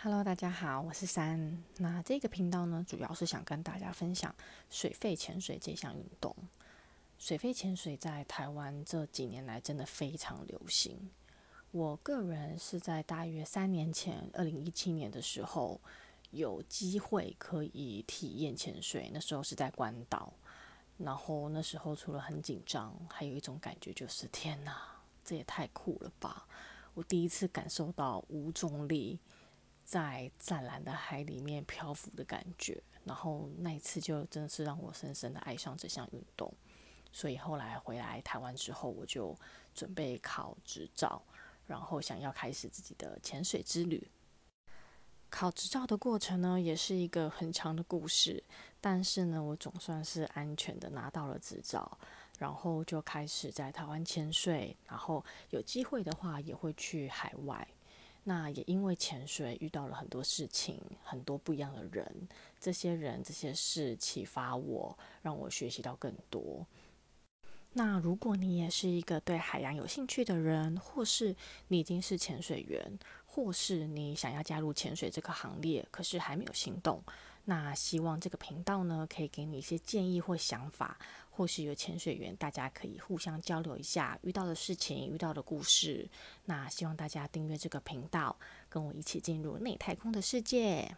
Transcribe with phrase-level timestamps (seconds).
[0.00, 1.60] Hello，大家好，我是珊。
[1.78, 4.32] 那这个频道呢，主要是想跟大家分享
[4.70, 6.32] 水肺潜水这项运动。
[7.18, 11.10] 水肺潜水在台湾这几年来真的非常流行。
[11.72, 15.80] 我个人是在大约三年前，二零一七年的时候，
[16.30, 19.10] 有机会可以体验潜水。
[19.12, 20.32] 那时候是在关岛，
[20.98, 24.80] 然后那时候除了很紧张，还有一种感觉就是天哪，
[25.24, 26.46] 这也太酷了吧！
[26.94, 29.18] 我第一次感受到无重力。
[29.88, 36.52] 在湛蓝的海里面漂浮的感觉，然后那一次就真的是让我深深的爱上这项运动，
[37.10, 39.34] 所以后来回来台湾之后，我就
[39.74, 41.22] 准备考执照，
[41.66, 44.06] 然后想要开始自己的潜水之旅。
[45.30, 48.44] 考执照的过程呢，也是一个很长的故事，
[48.82, 51.98] 但是呢，我总算是安全的拿到了执照，
[52.38, 57.66] 然后就开始在台湾潜水，然后有机会的话也会去海外。
[58.28, 62.28] 那也因为潜水遇到了很多事情，很多不一样的人，
[62.60, 66.66] 这些人这些事启发我，让我学习到更多。
[67.72, 71.34] 那如果你也是一个对海洋有兴趣的人，或是
[71.68, 77.02] 你已经是潜水员，或是你想要加入潜水这个行列，可是还没有行动。
[77.46, 80.98] 那希望这个频道呢，可以给你一些建议或想法，
[81.38, 86.10] 或是有潜水员，大家可以互相交流一下遇到的事情、遇到的故事。
[86.46, 88.36] 那希望大家订阅这个频道，
[88.68, 90.96] 跟我一起进入内太空的世界。